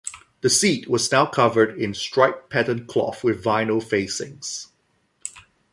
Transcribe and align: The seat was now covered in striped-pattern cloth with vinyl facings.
The 0.41 0.49
seat 0.49 0.87
was 0.87 1.11
now 1.11 1.27
covered 1.27 1.77
in 1.79 1.93
striped-pattern 1.93 2.87
cloth 2.87 3.23
with 3.23 3.43
vinyl 3.43 3.83
facings. 3.83 4.69